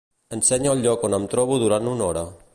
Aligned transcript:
Ensenya 0.37 0.71
el 0.77 0.81
lloc 0.87 1.05
on 1.11 1.17
em 1.19 1.29
trobo 1.35 1.61
durant 1.67 1.93
una 1.95 2.07
hora. 2.09 2.27